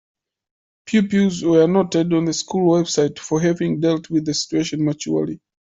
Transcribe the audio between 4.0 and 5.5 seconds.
with the situation maturely.